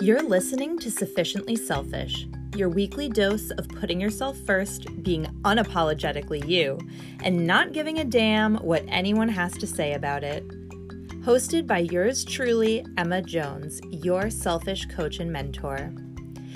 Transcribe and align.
You're 0.00 0.22
listening 0.22 0.78
to 0.78 0.92
Sufficiently 0.92 1.56
Selfish, 1.56 2.28
your 2.54 2.68
weekly 2.68 3.08
dose 3.08 3.50
of 3.50 3.68
putting 3.68 4.00
yourself 4.00 4.38
first, 4.38 5.02
being 5.02 5.24
unapologetically 5.42 6.48
you, 6.48 6.78
and 7.24 7.44
not 7.48 7.72
giving 7.72 7.98
a 7.98 8.04
damn 8.04 8.58
what 8.58 8.84
anyone 8.86 9.28
has 9.28 9.52
to 9.54 9.66
say 9.66 9.94
about 9.94 10.22
it. 10.22 10.46
Hosted 11.22 11.66
by 11.66 11.78
yours 11.80 12.24
truly, 12.24 12.86
Emma 12.96 13.20
Jones, 13.20 13.80
your 13.90 14.30
selfish 14.30 14.86
coach 14.86 15.18
and 15.18 15.32
mentor. 15.32 15.92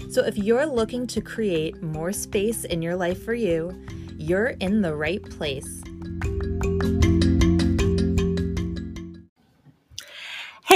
So 0.08 0.24
if 0.24 0.38
you're 0.38 0.64
looking 0.64 1.08
to 1.08 1.20
create 1.20 1.82
more 1.82 2.12
space 2.12 2.62
in 2.62 2.80
your 2.80 2.94
life 2.94 3.24
for 3.24 3.34
you, 3.34 3.76
you're 4.18 4.54
in 4.60 4.82
the 4.82 4.94
right 4.94 5.22
place. 5.22 5.82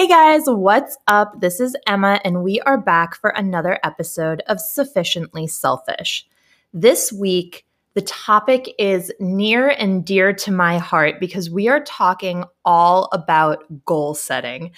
Hey 0.07 0.13
guys, 0.37 0.45
what's 0.47 0.97
up? 1.09 1.41
This 1.41 1.59
is 1.59 1.75
Emma, 1.85 2.21
and 2.25 2.45
we 2.45 2.61
are 2.61 2.79
back 2.79 3.17
for 3.17 3.31
another 3.31 3.81
episode 3.83 4.41
of 4.47 4.61
Sufficiently 4.61 5.49
Selfish. 5.49 6.25
This 6.73 7.13
week, 7.13 7.67
the 7.95 8.03
topic 8.03 8.73
is 8.79 9.11
near 9.19 9.71
and 9.71 10.05
dear 10.05 10.33
to 10.33 10.53
my 10.53 10.79
heart 10.79 11.19
because 11.19 11.51
we 11.51 11.67
are 11.67 11.83
talking 11.83 12.45
all 12.65 13.09
about 13.11 13.65
goal 13.85 14.15
setting. 14.15 14.71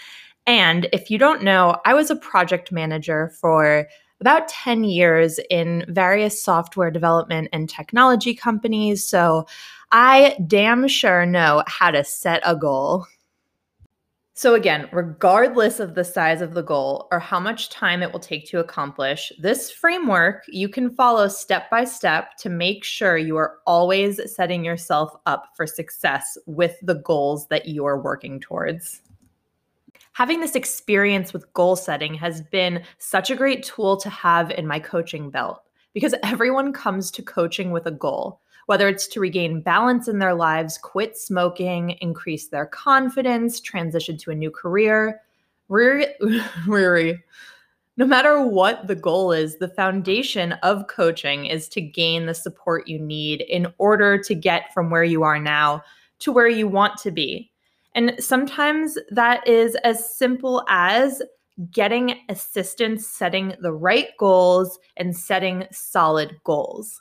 And 0.46 0.88
if 0.95 1.10
you 1.10 1.19
don't 1.19 1.42
know, 1.42 1.77
I 1.84 1.92
was 1.92 2.10
a 2.10 2.16
project 2.16 2.72
manager 2.72 3.28
for 3.38 3.86
about 4.22 4.48
10 4.48 4.84
years 4.84 5.38
in 5.50 5.84
various 5.88 6.42
software 6.42 6.91
development 6.91 7.50
and 7.52 7.69
technology 7.69 8.34
companies. 8.34 9.06
So 9.06 9.47
I 9.92 10.38
damn 10.47 10.88
sure 10.88 11.27
know 11.27 11.64
how 11.66 11.91
to 11.91 12.02
set 12.02 12.41
a 12.47 12.56
goal. 12.56 13.06
So, 14.38 14.55
again, 14.55 14.88
regardless 14.92 15.80
of 15.80 15.97
the 15.97 16.05
size 16.05 16.42
of 16.42 16.55
the 16.55 16.62
goal 16.62 17.09
or 17.10 17.19
how 17.19 17.41
much 17.41 17.70
time 17.70 18.05
it 18.05 18.12
will 18.12 18.20
take 18.20 18.47
to 18.50 18.61
accomplish, 18.61 19.33
this 19.36 19.69
framework 19.69 20.44
you 20.47 20.69
can 20.69 20.91
follow 20.91 21.27
step 21.27 21.69
by 21.70 21.83
step 21.83 22.36
to 22.36 22.48
make 22.48 22.84
sure 22.84 23.19
you 23.19 23.36
are 23.36 23.59
always 23.66 24.20
setting 24.33 24.64
yourself 24.64 25.12
up 25.27 25.47
for 25.56 25.66
success 25.66 26.39
with 26.47 26.77
the 26.83 26.94
goals 26.94 27.48
that 27.48 27.66
you 27.66 27.84
are 27.84 28.00
working 28.00 28.39
towards. 28.39 29.03
Having 30.12 30.39
this 30.39 30.55
experience 30.55 31.33
with 31.33 31.53
goal 31.53 31.75
setting 31.75 32.14
has 32.14 32.41
been 32.41 32.84
such 32.98 33.33
a 33.33 33.36
great 33.36 33.64
tool 33.64 33.97
to 33.97 34.09
have 34.09 34.53
in 34.53 34.69
my 34.69 34.78
coaching 34.78 35.31
belt 35.31 35.64
because 35.94 36.14
everyone 36.22 36.72
comes 36.72 37.11
to 37.11 37.22
coaching 37.22 37.72
with 37.72 37.86
a 37.86 37.91
goal 37.91 38.41
whether 38.69 38.86
it's 38.86 39.06
to 39.06 39.19
regain 39.19 39.62
balance 39.62 40.08
in 40.08 40.19
their 40.19 40.34
lives, 40.34 40.77
quit 40.77 41.16
smoking, 41.16 41.92
increase 42.02 42.48
their 42.48 42.66
confidence, 42.66 43.60
transition 43.60 44.19
to 44.19 44.30
a 44.30 44.34
new 44.34 44.50
career. 44.50 45.22
Really, 45.70 46.06
no 47.97 48.05
matter 48.05 48.47
what 48.47 48.86
the 48.86 48.94
goal 48.94 49.33
is, 49.33 49.56
the 49.56 49.69
foundation 49.69 50.52
of 50.62 50.86
coaching 50.86 51.47
is 51.47 51.66
to 51.70 51.80
gain 51.80 52.27
the 52.27 52.34
support 52.34 52.86
you 52.86 52.98
need 52.98 53.41
in 53.41 53.72
order 53.78 54.19
to 54.19 54.34
get 54.34 54.75
from 54.75 54.91
where 54.91 55.05
you 55.05 55.22
are 55.22 55.41
now 55.41 55.82
to 56.19 56.30
where 56.30 56.48
you 56.48 56.69
want 56.69 56.98
to 56.98 57.10
be. 57.10 57.50
And 57.94 58.22
sometimes 58.22 58.98
that 59.10 59.48
is 59.48 59.77
as 59.77 60.14
simple 60.14 60.62
as 60.69 61.22
getting 61.72 62.20
assistance 62.28 63.06
setting 63.06 63.55
the 63.62 63.72
right 63.72 64.08
goals 64.19 64.78
and 64.98 65.16
setting 65.16 65.66
solid 65.72 66.36
goals. 66.44 67.00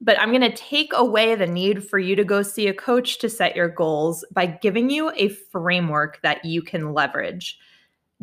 But 0.00 0.20
I'm 0.20 0.28
going 0.28 0.42
to 0.42 0.52
take 0.54 0.92
away 0.94 1.34
the 1.34 1.46
need 1.46 1.88
for 1.88 1.98
you 1.98 2.16
to 2.16 2.24
go 2.24 2.42
see 2.42 2.68
a 2.68 2.74
coach 2.74 3.18
to 3.18 3.30
set 3.30 3.56
your 3.56 3.68
goals 3.68 4.24
by 4.30 4.46
giving 4.46 4.90
you 4.90 5.10
a 5.16 5.28
framework 5.28 6.20
that 6.22 6.44
you 6.44 6.62
can 6.62 6.92
leverage. 6.92 7.58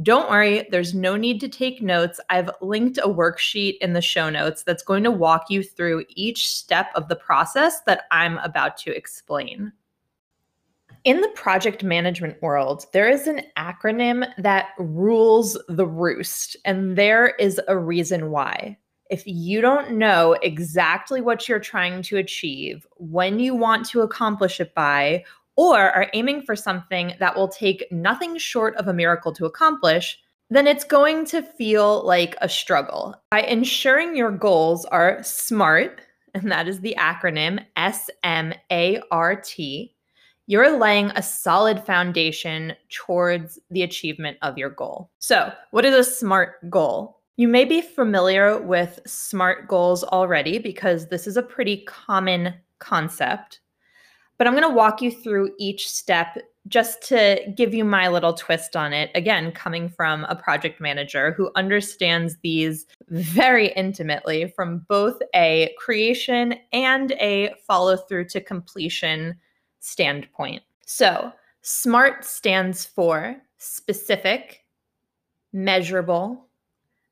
Don't 0.01 0.29
worry, 0.29 0.67
there's 0.71 0.95
no 0.95 1.15
need 1.15 1.39
to 1.41 1.47
take 1.47 1.81
notes. 1.81 2.19
I've 2.29 2.49
linked 2.61 2.97
a 2.97 3.07
worksheet 3.07 3.77
in 3.79 3.93
the 3.93 4.01
show 4.01 4.29
notes 4.29 4.63
that's 4.63 4.81
going 4.81 5.03
to 5.03 5.11
walk 5.11 5.49
you 5.49 5.61
through 5.63 6.05
each 6.09 6.47
step 6.49 6.87
of 6.95 7.09
the 7.09 7.15
process 7.15 7.81
that 7.81 8.05
I'm 8.09 8.39
about 8.39 8.77
to 8.77 8.95
explain. 8.95 9.71
In 11.03 11.21
the 11.21 11.29
project 11.29 11.83
management 11.83 12.41
world, 12.41 12.85
there 12.93 13.09
is 13.09 13.27
an 13.27 13.41
acronym 13.57 14.25
that 14.37 14.69
rules 14.79 15.59
the 15.67 15.85
roost, 15.85 16.55
and 16.65 16.95
there 16.95 17.29
is 17.35 17.59
a 17.67 17.77
reason 17.77 18.31
why 18.31 18.77
if 19.13 19.27
you 19.27 19.61
don't 19.61 19.91
know 19.91 20.35
exactly 20.41 21.21
what 21.21 21.47
you're 21.47 21.59
trying 21.59 22.01
to 22.01 22.17
achieve, 22.17 22.87
when 22.97 23.39
you 23.39 23.53
want 23.53 23.85
to 23.89 24.01
accomplish 24.01 24.59
it 24.59 24.73
by, 24.73 25.23
or 25.55 25.77
are 25.77 26.09
aiming 26.13 26.41
for 26.41 26.55
something 26.55 27.13
that 27.19 27.35
will 27.35 27.47
take 27.47 27.85
nothing 27.91 28.39
short 28.39 28.75
of 28.77 28.87
a 28.87 28.93
miracle 28.93 29.31
to 29.31 29.45
accomplish, 29.45 30.17
then 30.49 30.65
it's 30.65 30.83
going 30.83 31.25
to 31.25 31.43
feel 31.43 32.03
like 32.03 32.35
a 32.41 32.49
struggle. 32.49 33.13
By 33.29 33.41
ensuring 33.41 34.15
your 34.15 34.31
goals 34.31 34.83
are 34.85 35.21
SMART, 35.21 36.01
and 36.33 36.51
that 36.51 36.67
is 36.67 36.79
the 36.79 36.95
acronym 36.97 37.63
S 37.77 38.09
M 38.23 38.51
A 38.71 38.99
R 39.11 39.39
T, 39.39 39.93
you're 40.47 40.75
laying 40.79 41.11
a 41.11 41.21
solid 41.21 41.85
foundation 41.85 42.73
towards 42.89 43.59
the 43.69 43.83
achievement 43.83 44.37
of 44.41 44.57
your 44.57 44.71
goal. 44.71 45.11
So, 45.19 45.53
what 45.69 45.85
is 45.85 45.93
a 45.93 46.03
SMART 46.03 46.67
goal? 46.71 47.19
You 47.35 47.47
may 47.47 47.65
be 47.65 47.81
familiar 47.81 48.59
with 48.59 48.99
SMART 49.07 49.67
goals 49.67 50.03
already 50.03 50.59
because 50.59 51.07
this 51.07 51.25
is 51.25 51.35
a 51.35 51.41
pretty 51.41 51.77
common 51.85 52.53
concept. 52.77 53.59
But 54.37 54.45
I'm 54.45 54.53
going 54.53 54.69
to 54.69 54.75
walk 54.75 55.01
you 55.01 55.09
through 55.09 55.53
each 55.57 55.89
step 55.89 56.37
just 56.67 57.01
to 57.03 57.41
give 57.55 57.73
you 57.73 57.83
my 57.83 58.07
little 58.07 58.33
twist 58.33 58.75
on 58.75 58.93
it. 58.93 59.09
Again, 59.15 59.51
coming 59.51 59.89
from 59.89 60.25
a 60.25 60.35
project 60.35 60.79
manager 60.79 61.31
who 61.31 61.51
understands 61.55 62.37
these 62.43 62.85
very 63.09 63.69
intimately 63.73 64.47
from 64.55 64.85
both 64.87 65.19
a 65.35 65.73
creation 65.77 66.55
and 66.71 67.13
a 67.13 67.53
follow 67.67 67.97
through 67.97 68.25
to 68.25 68.41
completion 68.41 69.35
standpoint. 69.79 70.61
So, 70.85 71.31
SMART 71.63 72.25
stands 72.25 72.85
for 72.85 73.37
specific, 73.57 74.65
measurable, 75.51 76.47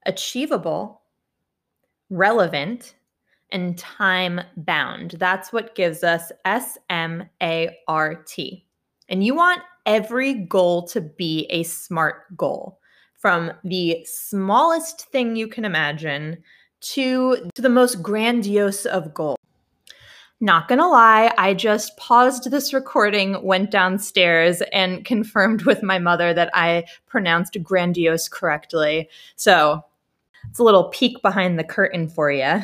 achievable, 0.05 1.01
relevant, 2.09 2.95
and 3.51 3.77
time 3.77 4.41
bound. 4.57 5.15
That's 5.19 5.51
what 5.51 5.75
gives 5.75 6.03
us 6.03 6.31
S 6.45 6.77
M 6.89 7.29
A 7.41 7.77
R 7.87 8.15
T. 8.15 8.65
And 9.09 9.23
you 9.23 9.35
want 9.35 9.61
every 9.85 10.33
goal 10.33 10.87
to 10.87 11.01
be 11.01 11.47
a 11.49 11.63
SMART 11.63 12.35
goal 12.37 12.79
from 13.17 13.51
the 13.63 14.05
smallest 14.05 15.07
thing 15.11 15.35
you 15.35 15.47
can 15.47 15.65
imagine 15.65 16.41
to, 16.81 17.49
to 17.53 17.61
the 17.61 17.69
most 17.69 18.01
grandiose 18.01 18.85
of 18.85 19.13
goals. 19.13 19.37
Not 20.43 20.67
gonna 20.67 20.87
lie, 20.87 21.31
I 21.37 21.53
just 21.53 21.95
paused 21.97 22.49
this 22.49 22.73
recording, 22.73 23.43
went 23.43 23.69
downstairs, 23.69 24.63
and 24.73 25.05
confirmed 25.05 25.63
with 25.63 25.83
my 25.83 25.99
mother 25.99 26.33
that 26.33 26.49
I 26.55 26.85
pronounced 27.05 27.61
grandiose 27.61 28.27
correctly. 28.27 29.07
So 29.35 29.83
it's 30.49 30.59
a 30.59 30.63
little 30.63 30.89
peek 30.89 31.21
behind 31.21 31.57
the 31.57 31.63
curtain 31.63 32.09
for 32.09 32.31
you. 32.31 32.61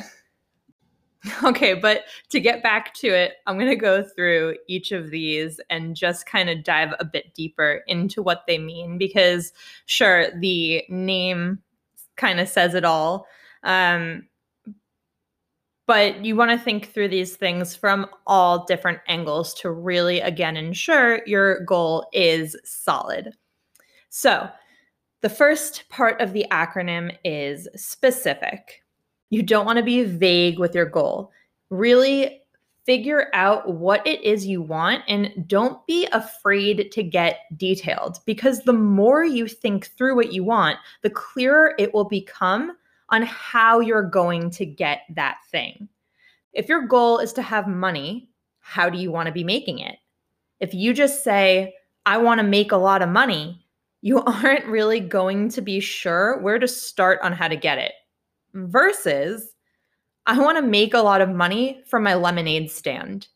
Okay, 1.44 1.74
but 1.74 2.04
to 2.30 2.40
get 2.40 2.64
back 2.64 2.94
to 2.96 3.08
it, 3.08 3.34
I'm 3.48 3.58
going 3.58 3.70
to 3.70 3.76
go 3.76 4.04
through 4.04 4.56
each 4.68 4.92
of 4.92 5.10
these 5.10 5.60
and 5.70 5.96
just 5.96 6.26
kind 6.26 6.50
of 6.50 6.64
dive 6.64 6.94
a 7.00 7.06
bit 7.06 7.34
deeper 7.34 7.84
into 7.88 8.22
what 8.22 8.44
they 8.48 8.58
mean 8.58 8.98
because, 8.98 9.52
sure, 9.88 10.30
the 10.40 10.84
name 10.90 11.60
kind 12.16 12.40
of 12.40 12.48
says 12.48 12.76
it 12.76 12.86
all. 12.86 13.28
Um, 13.64 14.28
but 15.88 16.24
you 16.26 16.36
want 16.36 16.52
to 16.52 16.58
think 16.58 16.92
through 16.94 17.08
these 17.08 17.36
things 17.38 17.76
from 17.76 18.08
all 18.26 18.66
different 18.66 19.00
angles 19.08 19.54
to 19.56 19.72
really, 19.72 20.20
again, 20.20 20.58
ensure 20.58 21.22
your 21.26 21.64
goal 21.64 22.08
is 22.12 22.58
solid. 22.66 23.34
So, 24.10 24.50
the 25.22 25.30
first 25.30 25.90
part 25.90 26.22
of 26.22 26.34
the 26.34 26.46
acronym 26.52 27.16
is 27.24 27.68
specific. 27.76 28.84
You 29.30 29.44
don't 29.44 29.66
want 29.66 29.78
to 29.78 29.84
be 29.84 30.04
vague 30.04 30.60
with 30.60 30.76
your 30.76 30.86
goal. 30.86 31.32
Really 31.70 32.42
figure 32.86 33.30
out 33.34 33.74
what 33.74 34.06
it 34.08 34.24
is 34.24 34.46
you 34.46 34.62
want 34.62 35.04
and 35.10 35.46
don't 35.46 35.86
be 35.88 36.08
afraid 36.14 36.90
to 36.90 37.04
get 37.04 37.42
detailed 37.58 38.20
because 38.26 38.62
the 38.62 38.72
more 38.72 39.26
you 39.26 39.46
think 39.46 39.88
through 39.98 40.16
what 40.16 40.32
you 40.32 40.44
want, 40.44 40.78
the 41.02 41.10
clearer 41.10 41.76
it 41.78 41.94
will 41.94 42.06
become 42.06 42.78
on 43.10 43.24
how 43.24 43.82
you're 43.82 44.10
going 44.10 44.50
to 44.52 44.66
get 44.66 45.02
that 45.16 45.38
thing. 45.52 45.90
If 46.54 46.70
your 46.70 46.88
goal 46.88 47.20
is 47.20 47.34
to 47.34 47.42
have 47.42 47.68
money, 47.68 48.30
how 48.60 48.90
do 48.90 48.98
you 48.98 49.12
want 49.12 49.28
to 49.28 49.34
be 49.34 49.44
making 49.44 49.80
it? 49.80 49.98
If 50.62 50.74
you 50.74 50.94
just 50.94 51.26
say, 51.26 51.74
I 52.06 52.18
want 52.18 52.40
to 52.40 52.48
make 52.48 52.72
a 52.72 52.78
lot 52.78 53.02
of 53.02 53.10
money, 53.10 53.67
you 54.08 54.24
aren't 54.24 54.66
really 54.68 55.02
going 55.02 55.50
to 55.50 55.62
be 55.62 55.82
sure 55.82 56.40
where 56.40 56.60
to 56.60 56.68
start 56.68 57.20
on 57.22 57.34
how 57.34 57.50
to 57.50 57.58
get 57.58 57.78
it. 57.78 57.92
Versus, 58.54 59.54
I 60.26 60.40
want 60.40 60.58
to 60.58 60.62
make 60.62 60.94
a 60.94 61.00
lot 61.00 61.20
of 61.20 61.30
money 61.30 61.82
from 61.86 62.04
my 62.04 62.14
lemonade 62.14 62.72
stand. 62.72 63.28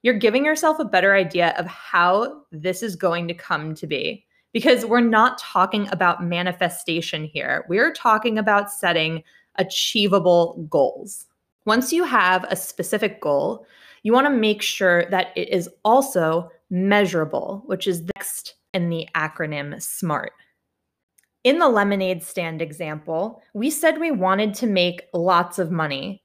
You're 0.00 0.18
giving 0.18 0.42
yourself 0.42 0.78
a 0.78 0.84
better 0.86 1.14
idea 1.14 1.54
of 1.58 1.66
how 1.66 2.40
this 2.52 2.82
is 2.82 2.96
going 2.96 3.28
to 3.28 3.34
come 3.34 3.74
to 3.74 3.86
be. 3.86 4.24
because 4.54 4.86
we're 4.86 5.00
not 5.00 5.36
talking 5.36 5.88
about 5.90 6.24
manifestation 6.24 7.24
here. 7.24 7.66
We're 7.68 7.92
talking 7.92 8.38
about 8.38 8.70
setting 8.70 9.22
achievable 9.56 10.64
goals. 10.70 11.26
Once 11.66 11.92
you 11.92 12.04
have 12.04 12.44
a 12.44 12.56
specific 12.56 13.20
goal, 13.20 13.66
you 14.04 14.12
want 14.12 14.26
to 14.26 14.30
make 14.30 14.62
sure 14.62 15.06
that 15.10 15.32
it 15.36 15.48
is 15.48 15.68
also 15.84 16.50
measurable, 16.70 17.62
which 17.66 17.86
is 17.86 18.04
the 18.04 18.12
next 18.16 18.54
in 18.74 18.90
the 18.90 19.08
acronym 19.14 19.80
SMART. 19.80 20.32
In 21.44 21.58
the 21.58 21.68
lemonade 21.68 22.22
stand 22.22 22.60
example, 22.60 23.42
we 23.54 23.70
said 23.70 23.98
we 23.98 24.10
wanted 24.10 24.54
to 24.54 24.66
make 24.66 25.08
lots 25.14 25.58
of 25.58 25.70
money. 25.70 26.22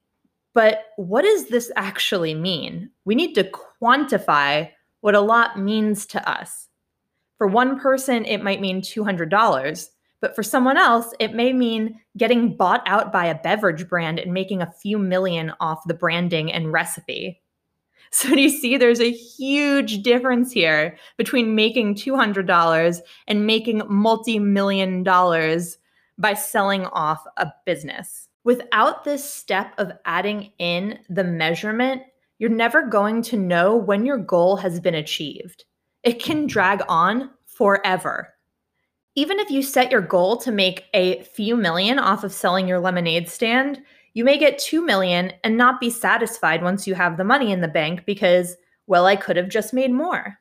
But 0.52 0.86
what 0.96 1.22
does 1.22 1.46
this 1.46 1.70
actually 1.76 2.34
mean? 2.34 2.90
We 3.04 3.14
need 3.14 3.34
to 3.34 3.50
quantify 3.80 4.70
what 5.00 5.14
a 5.14 5.20
lot 5.20 5.58
means 5.58 6.06
to 6.06 6.28
us. 6.28 6.68
For 7.38 7.46
one 7.46 7.78
person, 7.78 8.24
it 8.24 8.42
might 8.42 8.60
mean 8.60 8.82
$200, 8.82 9.88
but 10.20 10.34
for 10.34 10.42
someone 10.42 10.76
else, 10.76 11.14
it 11.18 11.34
may 11.34 11.52
mean 11.52 12.00
getting 12.16 12.56
bought 12.56 12.82
out 12.86 13.12
by 13.12 13.26
a 13.26 13.40
beverage 13.40 13.88
brand 13.88 14.18
and 14.18 14.34
making 14.34 14.60
a 14.60 14.72
few 14.82 14.98
million 14.98 15.52
off 15.60 15.80
the 15.86 15.94
branding 15.94 16.52
and 16.52 16.72
recipe. 16.72 17.40
So, 18.12 18.34
do 18.34 18.40
you 18.40 18.50
see 18.50 18.76
there's 18.76 19.00
a 19.00 19.12
huge 19.12 20.02
difference 20.02 20.50
here 20.50 20.98
between 21.16 21.54
making 21.54 21.94
$200 21.94 23.00
and 23.28 23.46
making 23.46 23.82
multi 23.88 24.40
million 24.40 25.04
dollars 25.04 25.78
by 26.18 26.34
selling 26.34 26.86
off 26.86 27.22
a 27.36 27.52
business? 27.64 28.28
Without 28.42 29.04
this 29.04 29.22
step 29.22 29.74
of 29.78 29.92
adding 30.06 30.50
in 30.58 30.98
the 31.08 31.22
measurement, 31.22 32.02
you're 32.40 32.50
never 32.50 32.82
going 32.82 33.22
to 33.22 33.36
know 33.36 33.76
when 33.76 34.04
your 34.04 34.18
goal 34.18 34.56
has 34.56 34.80
been 34.80 34.94
achieved. 34.96 35.64
It 36.02 36.22
can 36.22 36.38
mm-hmm. 36.38 36.46
drag 36.46 36.82
on 36.88 37.30
forever. 37.46 38.34
Even 39.14 39.38
if 39.38 39.50
you 39.50 39.62
set 39.62 39.90
your 39.90 40.00
goal 40.00 40.36
to 40.38 40.50
make 40.50 40.86
a 40.94 41.22
few 41.22 41.56
million 41.56 41.98
off 41.98 42.24
of 42.24 42.32
selling 42.32 42.66
your 42.66 42.80
lemonade 42.80 43.28
stand, 43.28 43.82
you 44.12 44.24
may 44.24 44.38
get 44.38 44.58
2 44.58 44.84
million 44.84 45.32
and 45.44 45.56
not 45.56 45.80
be 45.80 45.90
satisfied 45.90 46.62
once 46.62 46.86
you 46.86 46.94
have 46.94 47.16
the 47.16 47.24
money 47.24 47.52
in 47.52 47.60
the 47.60 47.68
bank 47.68 48.04
because, 48.06 48.56
well, 48.86 49.06
I 49.06 49.16
could 49.16 49.36
have 49.36 49.48
just 49.48 49.72
made 49.72 49.92
more. 49.92 50.38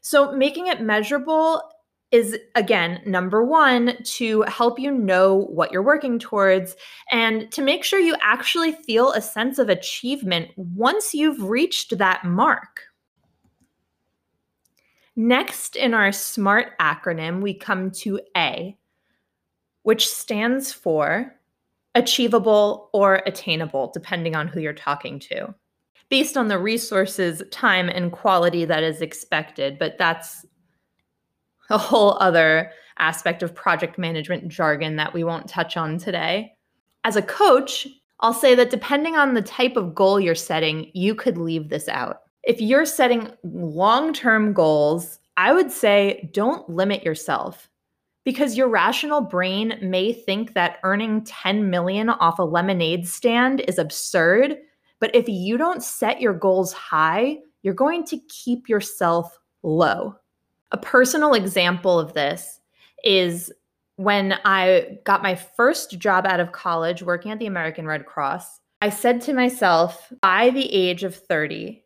So, 0.00 0.32
making 0.32 0.66
it 0.68 0.80
measurable 0.80 1.62
is 2.12 2.38
again 2.54 3.00
number 3.04 3.44
one 3.44 3.96
to 4.04 4.42
help 4.42 4.78
you 4.78 4.92
know 4.92 5.34
what 5.34 5.72
you're 5.72 5.82
working 5.82 6.18
towards 6.20 6.76
and 7.10 7.50
to 7.50 7.60
make 7.60 7.82
sure 7.82 7.98
you 7.98 8.14
actually 8.22 8.72
feel 8.72 9.10
a 9.12 9.20
sense 9.20 9.58
of 9.58 9.68
achievement 9.68 10.50
once 10.56 11.12
you've 11.12 11.42
reached 11.42 11.98
that 11.98 12.24
mark. 12.24 12.82
Next, 15.16 15.76
in 15.76 15.94
our 15.94 16.12
SMART 16.12 16.78
acronym, 16.78 17.40
we 17.40 17.54
come 17.54 17.90
to 18.02 18.20
A, 18.36 18.76
which 19.82 20.08
stands 20.08 20.72
for 20.72 21.34
achievable 21.96 22.90
or 22.92 23.22
attainable, 23.26 23.90
depending 23.92 24.36
on 24.36 24.46
who 24.46 24.60
you're 24.60 24.74
talking 24.74 25.18
to, 25.18 25.52
based 26.10 26.36
on 26.36 26.46
the 26.46 26.58
resources, 26.58 27.42
time, 27.50 27.88
and 27.88 28.12
quality 28.12 28.64
that 28.66 28.84
is 28.84 29.00
expected. 29.00 29.78
But 29.78 29.96
that's 29.98 30.44
a 31.70 31.78
whole 31.78 32.18
other 32.20 32.70
aspect 32.98 33.42
of 33.42 33.54
project 33.54 33.98
management 33.98 34.46
jargon 34.48 34.96
that 34.96 35.14
we 35.14 35.24
won't 35.24 35.48
touch 35.48 35.76
on 35.76 35.98
today. 35.98 36.52
As 37.04 37.16
a 37.16 37.22
coach, 37.22 37.88
I'll 38.20 38.34
say 38.34 38.54
that 38.54 38.70
depending 38.70 39.16
on 39.16 39.34
the 39.34 39.42
type 39.42 39.76
of 39.76 39.94
goal 39.94 40.20
you're 40.20 40.34
setting, 40.34 40.90
you 40.94 41.14
could 41.14 41.38
leave 41.38 41.70
this 41.70 41.88
out. 41.88 42.18
If 42.42 42.60
you're 42.60 42.86
setting 42.86 43.30
long 43.42 44.12
term 44.12 44.52
goals, 44.52 45.18
I 45.38 45.52
would 45.52 45.70
say 45.70 46.30
don't 46.32 46.68
limit 46.68 47.04
yourself 47.04 47.68
because 48.26 48.56
your 48.56 48.68
rational 48.68 49.20
brain 49.20 49.78
may 49.80 50.12
think 50.12 50.52
that 50.54 50.80
earning 50.82 51.22
10 51.22 51.70
million 51.70 52.10
off 52.10 52.40
a 52.40 52.42
lemonade 52.42 53.06
stand 53.06 53.60
is 53.68 53.78
absurd. 53.78 54.58
But 54.98 55.14
if 55.14 55.28
you 55.28 55.56
don't 55.56 55.80
set 55.80 56.20
your 56.20 56.34
goals 56.34 56.72
high, 56.72 57.38
you're 57.62 57.72
going 57.72 58.04
to 58.06 58.18
keep 58.28 58.68
yourself 58.68 59.38
low. 59.62 60.16
A 60.72 60.76
personal 60.76 61.34
example 61.34 62.00
of 62.00 62.14
this 62.14 62.58
is 63.04 63.52
when 63.94 64.34
I 64.44 64.98
got 65.04 65.22
my 65.22 65.36
first 65.36 65.96
job 66.00 66.26
out 66.26 66.40
of 66.40 66.50
college 66.50 67.04
working 67.04 67.30
at 67.30 67.38
the 67.38 67.46
American 67.46 67.86
Red 67.86 68.06
Cross. 68.06 68.60
I 68.82 68.90
said 68.90 69.20
to 69.22 69.34
myself, 69.34 70.12
by 70.20 70.50
the 70.50 70.66
age 70.74 71.04
of 71.04 71.14
30, 71.14 71.80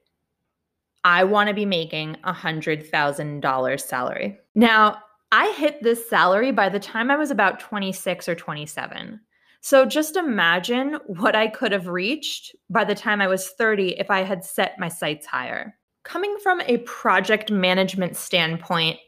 I 1.04 1.22
want 1.24 1.48
to 1.48 1.54
be 1.54 1.66
making 1.66 2.16
a 2.24 2.32
$100,000 2.32 3.80
salary. 3.80 4.38
Now, 4.54 5.02
I 5.32 5.52
hit 5.52 5.82
this 5.82 6.08
salary 6.08 6.50
by 6.50 6.68
the 6.68 6.80
time 6.80 7.10
I 7.10 7.16
was 7.16 7.30
about 7.30 7.60
26 7.60 8.28
or 8.28 8.34
27. 8.34 9.20
So 9.60 9.84
just 9.84 10.16
imagine 10.16 10.98
what 11.06 11.36
I 11.36 11.46
could 11.46 11.72
have 11.72 11.86
reached 11.86 12.56
by 12.68 12.84
the 12.84 12.94
time 12.94 13.20
I 13.20 13.28
was 13.28 13.50
30 13.50 13.98
if 13.98 14.10
I 14.10 14.22
had 14.22 14.44
set 14.44 14.78
my 14.78 14.88
sights 14.88 15.26
higher. 15.26 15.76
Coming 16.02 16.36
from 16.42 16.60
a 16.62 16.78
project 16.78 17.50
management 17.50 18.16
standpoint, 18.16 18.98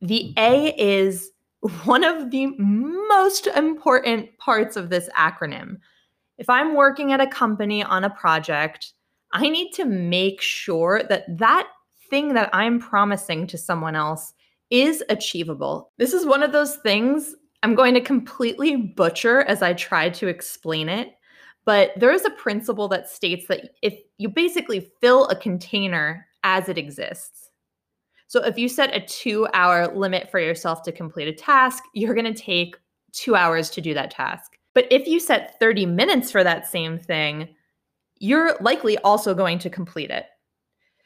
the 0.00 0.32
A 0.38 0.74
is 0.78 1.30
one 1.84 2.04
of 2.04 2.30
the 2.30 2.46
most 2.56 3.46
important 3.48 4.38
parts 4.38 4.76
of 4.76 4.88
this 4.88 5.10
acronym. 5.16 5.78
If 6.38 6.48
I'm 6.48 6.74
working 6.74 7.12
at 7.12 7.20
a 7.20 7.26
company 7.26 7.82
on 7.82 8.04
a 8.04 8.10
project, 8.10 8.94
I 9.32 9.48
need 9.50 9.72
to 9.72 9.84
make 9.84 10.40
sure 10.40 11.02
that 11.08 11.24
that 11.38 11.68
thing 12.08 12.32
that 12.34 12.48
I'm 12.52 12.78
promising 12.78 13.46
to 13.48 13.58
someone 13.58 13.94
else 13.94 14.32
is 14.70 15.02
achievable. 15.08 15.92
This 15.98 16.12
is 16.12 16.24
one 16.24 16.42
of 16.42 16.52
those 16.52 16.76
things 16.76 17.34
I'm 17.62 17.74
going 17.74 17.94
to 17.94 18.00
completely 18.00 18.76
butcher 18.76 19.42
as 19.42 19.62
I 19.62 19.74
try 19.74 20.08
to 20.10 20.28
explain 20.28 20.88
it. 20.88 21.10
But 21.66 21.92
there 21.96 22.12
is 22.12 22.24
a 22.24 22.30
principle 22.30 22.88
that 22.88 23.10
states 23.10 23.46
that 23.48 23.70
if 23.82 23.94
you 24.18 24.28
basically 24.28 24.90
fill 25.00 25.26
a 25.26 25.36
container 25.36 26.26
as 26.42 26.68
it 26.68 26.78
exists. 26.78 27.50
So 28.28 28.42
if 28.44 28.56
you 28.56 28.68
set 28.68 28.94
a 28.94 29.04
two 29.04 29.46
hour 29.52 29.94
limit 29.94 30.30
for 30.30 30.38
yourself 30.38 30.82
to 30.84 30.92
complete 30.92 31.28
a 31.28 31.32
task, 31.32 31.82
you're 31.94 32.14
going 32.14 32.32
to 32.32 32.42
take 32.42 32.76
two 33.12 33.34
hours 33.34 33.70
to 33.70 33.80
do 33.80 33.92
that 33.94 34.10
task. 34.10 34.56
But 34.72 34.86
if 34.90 35.06
you 35.06 35.20
set 35.20 35.58
30 35.58 35.84
minutes 35.86 36.30
for 36.30 36.44
that 36.44 36.68
same 36.68 36.98
thing, 36.98 37.48
you're 38.18 38.56
likely 38.60 38.96
also 38.98 39.34
going 39.34 39.58
to 39.58 39.70
complete 39.70 40.10
it. 40.10 40.26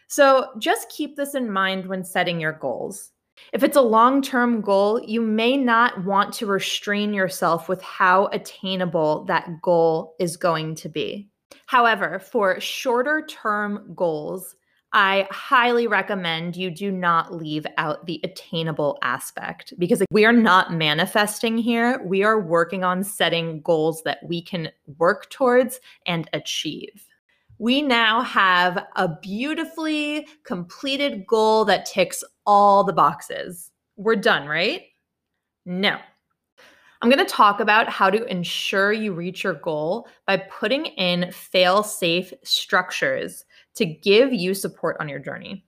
So 0.06 0.50
just 0.58 0.90
keep 0.90 1.16
this 1.16 1.34
in 1.34 1.50
mind 1.50 1.86
when 1.86 2.04
setting 2.04 2.38
your 2.38 2.52
goals. 2.52 3.10
If 3.52 3.62
it's 3.62 3.76
a 3.76 3.82
long 3.82 4.22
term 4.22 4.60
goal, 4.60 5.00
you 5.02 5.20
may 5.20 5.56
not 5.56 6.04
want 6.04 6.32
to 6.34 6.46
restrain 6.46 7.14
yourself 7.14 7.68
with 7.68 7.82
how 7.82 8.26
attainable 8.26 9.24
that 9.24 9.60
goal 9.62 10.14
is 10.18 10.36
going 10.36 10.74
to 10.76 10.88
be. 10.88 11.28
However, 11.66 12.18
for 12.18 12.60
shorter 12.60 13.24
term 13.26 13.92
goals, 13.94 14.56
I 14.92 15.26
highly 15.32 15.88
recommend 15.88 16.56
you 16.56 16.70
do 16.70 16.92
not 16.92 17.34
leave 17.34 17.66
out 17.78 18.06
the 18.06 18.20
attainable 18.22 18.96
aspect 19.02 19.74
because 19.76 20.04
we 20.12 20.24
are 20.24 20.32
not 20.32 20.72
manifesting 20.72 21.58
here. 21.58 22.00
We 22.04 22.22
are 22.22 22.40
working 22.40 22.84
on 22.84 23.02
setting 23.02 23.60
goals 23.62 24.02
that 24.04 24.18
we 24.24 24.40
can 24.40 24.70
work 24.98 25.30
towards 25.30 25.80
and 26.06 26.30
achieve. 26.32 27.08
We 27.58 27.82
now 27.82 28.22
have 28.22 28.84
a 28.96 29.08
beautifully 29.20 30.26
completed 30.44 31.26
goal 31.26 31.64
that 31.66 31.86
ticks 31.86 32.24
all 32.46 32.84
the 32.84 32.92
boxes. 32.92 33.70
We're 33.96 34.16
done, 34.16 34.48
right? 34.48 34.82
No. 35.64 35.98
I'm 37.00 37.10
going 37.10 37.24
to 37.24 37.30
talk 37.30 37.60
about 37.60 37.88
how 37.88 38.10
to 38.10 38.24
ensure 38.26 38.92
you 38.92 39.12
reach 39.12 39.44
your 39.44 39.54
goal 39.54 40.08
by 40.26 40.38
putting 40.38 40.86
in 40.86 41.30
fail 41.32 41.82
safe 41.82 42.32
structures 42.42 43.44
to 43.74 43.84
give 43.84 44.32
you 44.32 44.54
support 44.54 44.96
on 45.00 45.08
your 45.08 45.18
journey. 45.18 45.64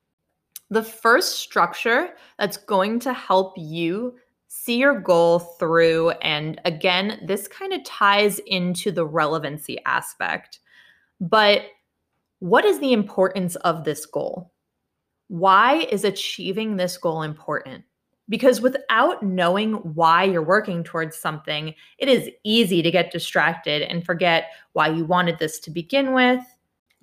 The 0.70 0.82
first 0.82 1.38
structure 1.38 2.14
that's 2.38 2.56
going 2.56 3.00
to 3.00 3.12
help 3.12 3.52
you 3.56 4.16
see 4.48 4.78
your 4.78 4.98
goal 4.98 5.38
through, 5.38 6.10
and 6.22 6.60
again, 6.64 7.20
this 7.26 7.46
kind 7.46 7.72
of 7.72 7.84
ties 7.84 8.40
into 8.46 8.90
the 8.90 9.06
relevancy 9.06 9.78
aspect. 9.84 10.60
But 11.20 11.62
what 12.38 12.64
is 12.64 12.80
the 12.80 12.92
importance 12.92 13.56
of 13.56 13.84
this 13.84 14.06
goal? 14.06 14.52
Why 15.28 15.86
is 15.90 16.04
achieving 16.04 16.76
this 16.76 16.96
goal 16.98 17.22
important? 17.22 17.84
Because 18.28 18.60
without 18.60 19.22
knowing 19.22 19.74
why 19.74 20.24
you're 20.24 20.42
working 20.42 20.82
towards 20.82 21.16
something, 21.16 21.74
it 21.98 22.08
is 22.08 22.30
easy 22.44 22.82
to 22.82 22.90
get 22.90 23.12
distracted 23.12 23.82
and 23.82 24.04
forget 24.04 24.50
why 24.72 24.88
you 24.88 25.04
wanted 25.04 25.38
this 25.38 25.60
to 25.60 25.70
begin 25.70 26.12
with, 26.12 26.42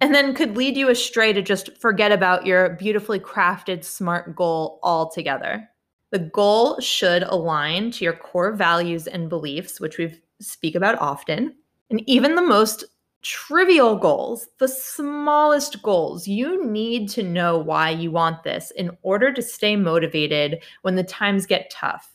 and 0.02 0.14
then 0.14 0.36
could 0.36 0.58
lead 0.58 0.76
you 0.76 0.90
astray 0.90 1.32
to 1.32 1.42
just 1.42 1.78
forget 1.78 2.12
about 2.12 2.46
your 2.46 2.72
beautifully 2.72 3.20
crafted 3.20 3.86
SMART 3.86 4.36
goal 4.36 4.80
altogether. 4.84 5.70
The 6.12 6.20
goal 6.20 6.80
should 6.82 7.24
align 7.24 7.92
to 7.92 8.04
your 8.04 8.14
core 8.14 8.52
values 8.52 9.08
and 9.08 9.30
beliefs, 9.30 9.80
which 9.80 9.98
we 9.98 10.20
speak 10.42 10.76
about 10.76 11.00
often. 11.00 11.56
And 11.90 12.08
even 12.08 12.36
the 12.36 12.42
most 12.42 12.84
trivial 13.24 13.96
goals, 13.96 14.50
the 14.60 14.68
smallest 14.68 15.82
goals. 15.82 16.28
You 16.28 16.66
need 16.66 17.10
to 17.10 17.24
know 17.24 17.58
why 17.58 17.90
you 17.90 18.12
want 18.12 18.44
this 18.44 18.72
in 18.72 18.92
order 19.02 19.34
to 19.34 19.42
stay 19.42 19.76
motivated 19.76 20.62
when 20.82 20.96
the 20.96 21.04
times 21.04 21.46
get 21.46 21.72
tough. 21.72 22.12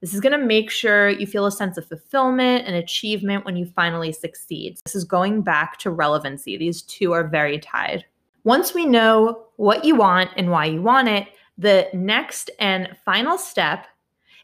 This 0.00 0.12
is 0.12 0.20
going 0.20 0.38
to 0.38 0.46
make 0.46 0.70
sure 0.70 1.08
you 1.08 1.26
feel 1.26 1.46
a 1.46 1.50
sense 1.50 1.78
of 1.78 1.88
fulfillment 1.88 2.66
and 2.66 2.76
achievement 2.76 3.46
when 3.46 3.56
you 3.56 3.64
finally 3.64 4.12
succeed. 4.12 4.78
This 4.84 4.94
is 4.94 5.04
going 5.04 5.40
back 5.40 5.78
to 5.78 5.90
relevancy. 5.90 6.58
These 6.58 6.82
two 6.82 7.12
are 7.12 7.26
very 7.26 7.58
tied. 7.58 8.04
Once 8.44 8.74
we 8.74 8.84
know 8.84 9.46
what 9.56 9.82
you 9.82 9.94
want 9.94 10.30
and 10.36 10.50
why 10.50 10.66
you 10.66 10.82
want 10.82 11.08
it, 11.08 11.28
the 11.56 11.88
next 11.94 12.50
and 12.60 12.94
final 13.02 13.38
step 13.38 13.86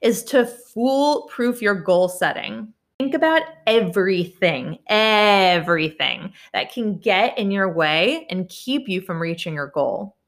is 0.01 0.25
to 0.25 0.47
foolproof 0.47 1.61
your 1.61 1.75
goal 1.75 2.09
setting. 2.09 2.73
Think 3.01 3.15
about 3.15 3.41
everything, 3.67 4.79
everything 4.89 6.35
that 6.53 6.71
can 6.71 6.99
get 6.99 7.39
in 7.39 7.51
your 7.51 7.73
way 7.73 8.27
and 8.29 8.47
keep 8.51 8.91
you 8.91 9.01
from 9.01 9.19
reaching 9.19 9.55
your 9.55 9.69
goal. 9.69 10.19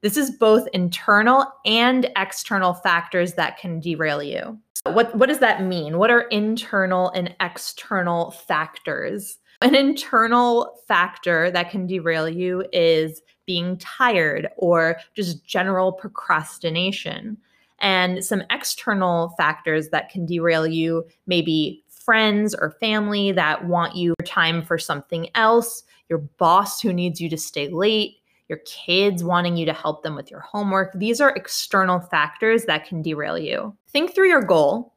This 0.00 0.16
is 0.16 0.30
both 0.30 0.66
internal 0.72 1.52
and 1.66 2.10
external 2.16 2.72
factors 2.72 3.34
that 3.34 3.58
can 3.58 3.78
derail 3.78 4.22
you. 4.22 4.58
What, 4.84 5.14
what 5.16 5.28
does 5.28 5.40
that 5.40 5.64
mean? 5.64 5.98
What 5.98 6.10
are 6.10 6.22
internal 6.22 7.10
and 7.10 7.36
external 7.40 8.30
factors? 8.30 9.36
An 9.60 9.74
internal 9.74 10.80
factor 10.88 11.50
that 11.50 11.70
can 11.70 11.86
derail 11.86 12.26
you 12.26 12.64
is 12.72 13.20
being 13.44 13.76
tired 13.76 14.48
or 14.56 14.96
just 15.14 15.44
general 15.44 15.92
procrastination. 15.92 17.36
And 17.80 18.24
some 18.24 18.42
external 18.50 19.34
factors 19.36 19.90
that 19.90 20.08
can 20.08 20.26
derail 20.26 20.66
you 20.66 21.06
maybe 21.28 21.84
friends 22.08 22.54
or 22.54 22.70
family 22.80 23.32
that 23.32 23.66
want 23.66 23.94
you 23.94 24.14
time 24.24 24.62
for 24.62 24.78
something 24.78 25.28
else, 25.34 25.82
your 26.08 26.20
boss 26.38 26.80
who 26.80 26.90
needs 26.90 27.20
you 27.20 27.28
to 27.28 27.36
stay 27.36 27.68
late, 27.68 28.16
your 28.48 28.60
kids 28.64 29.22
wanting 29.22 29.58
you 29.58 29.66
to 29.66 29.74
help 29.74 30.02
them 30.02 30.14
with 30.14 30.30
your 30.30 30.40
homework. 30.40 30.90
These 30.94 31.20
are 31.20 31.36
external 31.36 32.00
factors 32.00 32.64
that 32.64 32.86
can 32.86 33.02
derail 33.02 33.36
you. 33.36 33.76
Think 33.90 34.14
through 34.14 34.28
your 34.28 34.40
goal. 34.40 34.94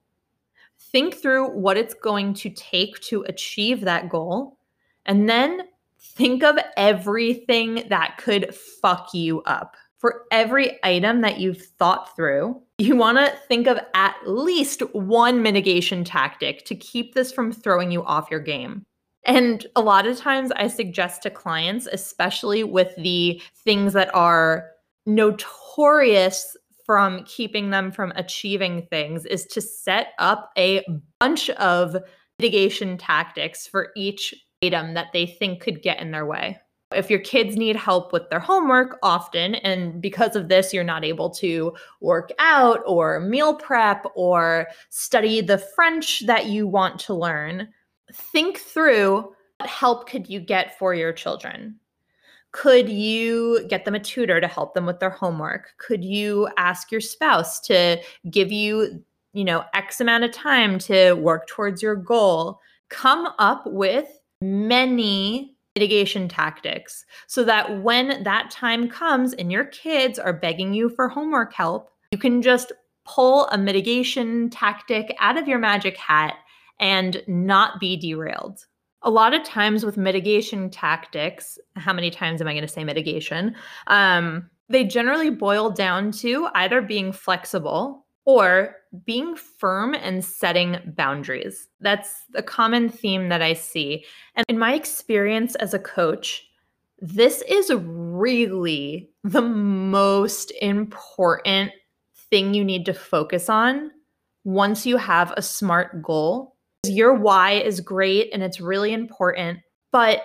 Think 0.79 1.15
through 1.15 1.49
what 1.49 1.75
it's 1.75 1.93
going 1.93 2.33
to 2.35 2.49
take 2.49 2.97
to 3.01 3.23
achieve 3.23 3.81
that 3.81 4.07
goal. 4.07 4.57
And 5.05 5.29
then 5.29 5.63
think 5.99 6.43
of 6.43 6.59
everything 6.77 7.83
that 7.89 8.19
could 8.19 8.55
fuck 8.55 9.13
you 9.13 9.41
up 9.41 9.75
for 10.01 10.23
every 10.31 10.79
item 10.83 11.21
that 11.21 11.39
you've 11.39 11.61
thought 11.61 12.15
through, 12.15 12.59
you 12.79 12.95
want 12.95 13.19
to 13.19 13.31
think 13.47 13.67
of 13.67 13.79
at 13.93 14.15
least 14.25 14.81
one 14.95 15.43
mitigation 15.43 16.03
tactic 16.03 16.65
to 16.65 16.75
keep 16.75 17.13
this 17.13 17.31
from 17.31 17.51
throwing 17.51 17.91
you 17.91 18.03
off 18.03 18.31
your 18.31 18.39
game. 18.39 18.83
And 19.25 19.63
a 19.75 19.81
lot 19.81 20.07
of 20.07 20.17
times 20.17 20.51
I 20.55 20.67
suggest 20.67 21.21
to 21.23 21.29
clients, 21.29 21.85
especially 21.85 22.63
with 22.63 22.95
the 22.97 23.39
things 23.63 23.93
that 23.93 24.13
are 24.15 24.71
notorious 25.05 26.57
from 26.83 27.23
keeping 27.25 27.69
them 27.69 27.91
from 27.91 28.11
achieving 28.15 28.87
things, 28.89 29.27
is 29.27 29.45
to 29.45 29.61
set 29.61 30.13
up 30.17 30.49
a 30.57 30.83
bunch 31.19 31.51
of 31.51 31.95
mitigation 32.39 32.97
tactics 32.97 33.67
for 33.67 33.91
each 33.95 34.33
item 34.63 34.95
that 34.95 35.13
they 35.13 35.27
think 35.27 35.61
could 35.61 35.83
get 35.83 35.99
in 35.99 36.09
their 36.09 36.25
way. 36.25 36.57
If 36.93 37.09
your 37.09 37.19
kids 37.19 37.55
need 37.55 37.75
help 37.75 38.13
with 38.13 38.29
their 38.29 38.39
homework 38.39 38.99
often, 39.01 39.55
and 39.55 40.01
because 40.01 40.35
of 40.35 40.49
this, 40.49 40.73
you're 40.73 40.83
not 40.83 41.05
able 41.05 41.29
to 41.31 41.73
work 41.99 42.31
out 42.39 42.81
or 42.85 43.19
meal 43.19 43.55
prep 43.55 44.05
or 44.15 44.67
study 44.89 45.41
the 45.41 45.57
French 45.57 46.25
that 46.25 46.47
you 46.47 46.67
want 46.67 46.99
to 47.01 47.13
learn, 47.13 47.69
think 48.13 48.57
through 48.57 49.33
what 49.57 49.69
help 49.69 50.09
could 50.09 50.29
you 50.29 50.39
get 50.39 50.77
for 50.77 50.93
your 50.93 51.13
children? 51.13 51.79
Could 52.51 52.89
you 52.89 53.65
get 53.69 53.85
them 53.85 53.95
a 53.95 53.99
tutor 53.99 54.41
to 54.41 54.47
help 54.47 54.73
them 54.73 54.85
with 54.85 54.99
their 54.99 55.09
homework? 55.09 55.73
Could 55.77 56.03
you 56.03 56.49
ask 56.57 56.91
your 56.91 56.99
spouse 56.99 57.59
to 57.61 58.01
give 58.29 58.51
you, 58.51 59.03
you 59.33 59.45
know, 59.45 59.63
X 59.73 60.01
amount 60.01 60.25
of 60.25 60.31
time 60.31 60.77
to 60.79 61.13
work 61.13 61.47
towards 61.47 61.81
your 61.81 61.95
goal? 61.95 62.59
Come 62.89 63.29
up 63.39 63.63
with 63.67 64.07
many 64.41 65.55
mitigation 65.75 66.27
tactics 66.27 67.05
so 67.27 67.43
that 67.43 67.81
when 67.81 68.23
that 68.23 68.51
time 68.51 68.89
comes 68.89 69.33
and 69.33 69.51
your 69.51 69.65
kids 69.65 70.19
are 70.19 70.33
begging 70.33 70.73
you 70.73 70.89
for 70.89 71.07
homework 71.07 71.53
help, 71.53 71.89
you 72.11 72.17
can 72.17 72.41
just 72.41 72.71
pull 73.05 73.47
a 73.47 73.57
mitigation 73.57 74.49
tactic 74.49 75.15
out 75.19 75.37
of 75.37 75.47
your 75.47 75.59
magic 75.59 75.97
hat 75.97 76.35
and 76.79 77.23
not 77.27 77.79
be 77.79 77.95
derailed. 77.95 78.65
A 79.03 79.09
lot 79.09 79.33
of 79.33 79.43
times 79.43 79.83
with 79.83 79.97
mitigation 79.97 80.69
tactics, 80.69 81.57
how 81.75 81.93
many 81.93 82.11
times 82.11 82.41
am 82.41 82.47
I 82.47 82.53
going 82.53 82.61
to 82.61 82.67
say 82.67 82.83
mitigation? 82.83 83.55
Um, 83.87 84.49
they 84.69 84.83
generally 84.83 85.29
boil 85.29 85.69
down 85.71 86.11
to 86.13 86.47
either 86.53 86.81
being 86.81 87.11
flexible 87.11 88.05
or 88.31 88.75
being 89.05 89.35
firm 89.35 89.93
and 89.93 90.23
setting 90.23 90.77
boundaries. 90.95 91.67
That's 91.81 92.13
a 92.35 92.43
common 92.43 92.89
theme 92.89 93.29
that 93.29 93.41
I 93.41 93.53
see. 93.53 94.05
And 94.35 94.45
in 94.47 94.57
my 94.57 94.73
experience 94.73 95.55
as 95.55 95.73
a 95.73 95.79
coach, 95.79 96.47
this 96.99 97.43
is 97.49 97.73
really 97.75 99.09
the 99.23 99.41
most 99.41 100.51
important 100.61 101.71
thing 102.29 102.53
you 102.53 102.63
need 102.63 102.85
to 102.85 102.93
focus 102.93 103.49
on 103.49 103.91
once 104.45 104.85
you 104.85 104.97
have 104.97 105.33
a 105.35 105.41
smart 105.41 106.01
goal. 106.01 106.55
Your 106.85 107.13
why 107.13 107.51
is 107.51 107.81
great 107.81 108.29
and 108.33 108.41
it's 108.41 108.61
really 108.61 108.93
important, 108.93 109.59
but 109.91 110.21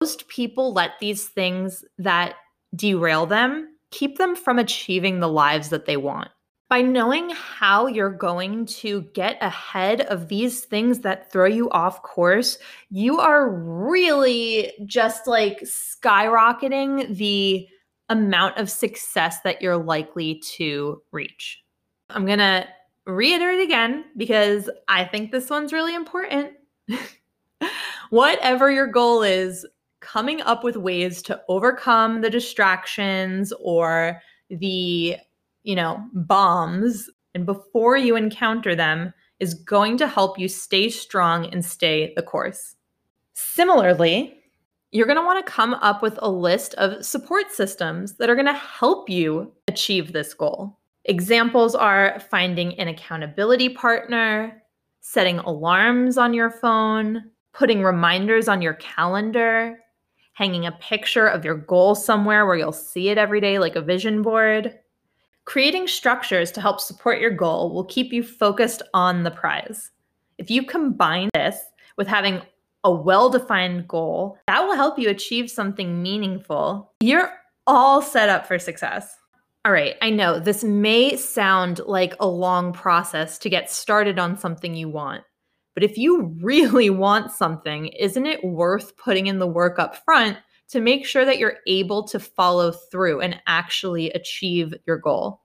most 0.00 0.28
people 0.28 0.74
let 0.74 0.92
these 1.00 1.24
things 1.28 1.84
that 1.98 2.34
derail 2.74 3.24
them 3.24 3.68
keep 3.90 4.18
them 4.18 4.36
from 4.36 4.58
achieving 4.58 5.20
the 5.20 5.28
lives 5.28 5.70
that 5.70 5.86
they 5.86 5.96
want. 5.96 6.28
By 6.68 6.82
knowing 6.82 7.30
how 7.30 7.86
you're 7.86 8.10
going 8.10 8.66
to 8.66 9.02
get 9.14 9.38
ahead 9.40 10.00
of 10.02 10.26
these 10.26 10.64
things 10.64 11.00
that 11.00 11.30
throw 11.30 11.46
you 11.46 11.70
off 11.70 12.02
course, 12.02 12.58
you 12.90 13.20
are 13.20 13.48
really 13.50 14.72
just 14.84 15.28
like 15.28 15.60
skyrocketing 15.60 17.16
the 17.16 17.68
amount 18.08 18.56
of 18.56 18.70
success 18.70 19.40
that 19.42 19.62
you're 19.62 19.76
likely 19.76 20.40
to 20.56 21.02
reach. 21.12 21.62
I'm 22.10 22.26
going 22.26 22.40
to 22.40 22.66
reiterate 23.06 23.60
again 23.60 24.04
because 24.16 24.68
I 24.88 25.04
think 25.04 25.30
this 25.30 25.48
one's 25.48 25.72
really 25.72 25.94
important. 25.94 26.52
Whatever 28.10 28.70
your 28.70 28.88
goal 28.88 29.22
is, 29.22 29.64
coming 30.00 30.40
up 30.42 30.62
with 30.62 30.76
ways 30.76 31.20
to 31.22 31.40
overcome 31.48 32.20
the 32.20 32.30
distractions 32.30 33.52
or 33.60 34.20
the 34.50 35.16
you 35.66 35.74
know, 35.74 36.02
bombs 36.14 37.10
and 37.34 37.44
before 37.44 37.96
you 37.96 38.16
encounter 38.16 38.74
them 38.74 39.12
is 39.40 39.52
going 39.52 39.98
to 39.98 40.06
help 40.06 40.38
you 40.38 40.48
stay 40.48 40.88
strong 40.88 41.46
and 41.52 41.62
stay 41.64 42.14
the 42.14 42.22
course. 42.22 42.76
Similarly, 43.34 44.40
you're 44.92 45.06
going 45.06 45.18
to 45.18 45.24
want 45.24 45.44
to 45.44 45.52
come 45.52 45.74
up 45.74 46.02
with 46.02 46.18
a 46.22 46.30
list 46.30 46.74
of 46.74 47.04
support 47.04 47.50
systems 47.50 48.14
that 48.14 48.30
are 48.30 48.36
going 48.36 48.46
to 48.46 48.52
help 48.54 49.10
you 49.10 49.52
achieve 49.66 50.12
this 50.12 50.32
goal. 50.32 50.78
Examples 51.04 51.74
are 51.74 52.20
finding 52.30 52.78
an 52.78 52.86
accountability 52.86 53.68
partner, 53.68 54.62
setting 55.00 55.40
alarms 55.40 56.16
on 56.16 56.32
your 56.32 56.50
phone, 56.50 57.24
putting 57.52 57.82
reminders 57.82 58.46
on 58.46 58.62
your 58.62 58.74
calendar, 58.74 59.80
hanging 60.34 60.64
a 60.64 60.72
picture 60.72 61.26
of 61.26 61.44
your 61.44 61.56
goal 61.56 61.96
somewhere 61.96 62.46
where 62.46 62.56
you'll 62.56 62.72
see 62.72 63.08
it 63.08 63.18
every 63.18 63.40
day, 63.40 63.58
like 63.58 63.74
a 63.74 63.80
vision 63.80 64.22
board, 64.22 64.78
Creating 65.46 65.86
structures 65.86 66.50
to 66.50 66.60
help 66.60 66.80
support 66.80 67.20
your 67.20 67.30
goal 67.30 67.72
will 67.72 67.84
keep 67.84 68.12
you 68.12 68.22
focused 68.24 68.82
on 68.92 69.22
the 69.22 69.30
prize. 69.30 69.92
If 70.38 70.50
you 70.50 70.64
combine 70.64 71.30
this 71.34 71.56
with 71.96 72.08
having 72.08 72.42
a 72.82 72.90
well 72.90 73.30
defined 73.30 73.86
goal, 73.86 74.38
that 74.48 74.66
will 74.66 74.74
help 74.74 74.98
you 74.98 75.08
achieve 75.08 75.48
something 75.48 76.02
meaningful. 76.02 76.92
You're 77.00 77.32
all 77.64 78.02
set 78.02 78.28
up 78.28 78.44
for 78.44 78.58
success. 78.58 79.16
All 79.64 79.70
right, 79.70 79.94
I 80.02 80.10
know 80.10 80.40
this 80.40 80.64
may 80.64 81.16
sound 81.16 81.80
like 81.86 82.14
a 82.18 82.26
long 82.26 82.72
process 82.72 83.38
to 83.38 83.48
get 83.48 83.70
started 83.70 84.18
on 84.18 84.36
something 84.36 84.74
you 84.74 84.88
want, 84.88 85.22
but 85.74 85.84
if 85.84 85.96
you 85.96 86.36
really 86.42 86.90
want 86.90 87.30
something, 87.30 87.86
isn't 87.86 88.26
it 88.26 88.42
worth 88.42 88.96
putting 88.96 89.28
in 89.28 89.38
the 89.38 89.46
work 89.46 89.78
up 89.78 90.04
front 90.04 90.38
to 90.68 90.80
make 90.80 91.06
sure 91.06 91.24
that 91.24 91.38
you're 91.38 91.58
able 91.66 92.02
to 92.04 92.18
follow 92.18 92.72
through 92.72 93.20
and 93.20 93.40
actually 93.46 94.10
achieve 94.10 94.74
your 94.86 94.98
goal. 94.98 95.40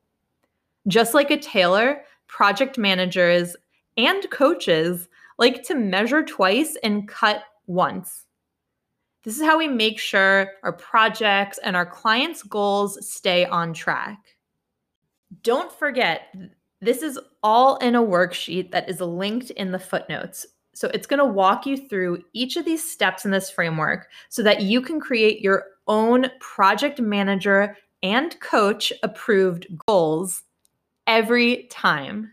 Just 0.87 1.13
like 1.13 1.29
a 1.29 1.37
tailor, 1.37 2.01
project 2.27 2.77
managers 2.77 3.55
and 3.97 4.29
coaches 4.31 5.07
like 5.37 5.63
to 5.63 5.75
measure 5.75 6.23
twice 6.23 6.77
and 6.83 7.07
cut 7.07 7.43
once. 7.67 8.25
This 9.23 9.37
is 9.37 9.43
how 9.43 9.57
we 9.57 9.67
make 9.67 9.99
sure 9.99 10.51
our 10.63 10.73
projects 10.73 11.59
and 11.59 11.75
our 11.75 11.85
clients' 11.85 12.41
goals 12.41 13.07
stay 13.07 13.45
on 13.45 13.73
track. 13.73 14.17
Don't 15.43 15.71
forget, 15.71 16.33
this 16.81 17.03
is 17.03 17.19
all 17.43 17.77
in 17.77 17.95
a 17.95 18.01
worksheet 18.01 18.71
that 18.71 18.89
is 18.89 18.99
linked 18.99 19.51
in 19.51 19.71
the 19.71 19.79
footnotes. 19.79 20.47
So 20.73 20.89
it's 20.93 21.07
going 21.07 21.19
to 21.19 21.25
walk 21.25 21.65
you 21.65 21.77
through 21.77 22.23
each 22.33 22.55
of 22.55 22.65
these 22.65 22.89
steps 22.89 23.25
in 23.25 23.31
this 23.31 23.49
framework 23.49 24.07
so 24.29 24.41
that 24.43 24.61
you 24.61 24.81
can 24.81 24.99
create 24.99 25.41
your 25.41 25.65
own 25.87 26.27
project 26.39 26.99
manager 26.99 27.77
and 28.03 28.39
coach 28.39 28.93
approved 29.03 29.67
goals 29.85 30.43
every 31.07 31.67
time. 31.69 32.31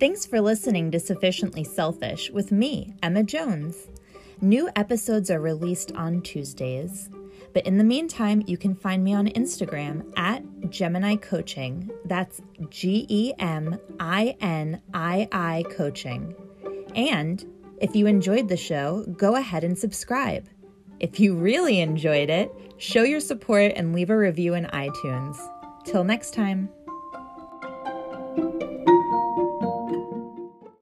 Thanks 0.00 0.26
for 0.26 0.40
listening 0.40 0.90
to 0.90 1.00
Sufficiently 1.00 1.62
Selfish 1.62 2.30
with 2.30 2.50
me, 2.50 2.94
Emma 3.02 3.22
Jones. 3.22 3.86
New 4.40 4.68
episodes 4.74 5.30
are 5.30 5.40
released 5.40 5.92
on 5.92 6.20
Tuesdays. 6.20 7.08
But 7.54 7.66
in 7.66 7.78
the 7.78 7.84
meantime, 7.84 8.42
you 8.46 8.58
can 8.58 8.74
find 8.74 9.02
me 9.02 9.14
on 9.14 9.28
Instagram 9.28 10.12
at 10.16 10.42
Gemini 10.70 11.14
Coaching. 11.16 11.88
That's 12.04 12.42
G 12.68 13.06
E 13.08 13.32
M 13.38 13.78
I 14.00 14.36
N 14.40 14.82
I 14.92 15.28
I 15.30 15.64
Coaching. 15.70 16.34
And 16.96 17.44
if 17.80 17.94
you 17.94 18.06
enjoyed 18.06 18.48
the 18.48 18.56
show, 18.56 19.04
go 19.16 19.36
ahead 19.36 19.62
and 19.62 19.78
subscribe. 19.78 20.48
If 20.98 21.20
you 21.20 21.36
really 21.36 21.80
enjoyed 21.80 22.28
it, 22.28 22.50
show 22.76 23.02
your 23.02 23.20
support 23.20 23.72
and 23.76 23.94
leave 23.94 24.10
a 24.10 24.18
review 24.18 24.54
in 24.54 24.64
iTunes. 24.66 25.38
Till 25.84 26.02
next 26.02 26.34
time. 26.34 26.68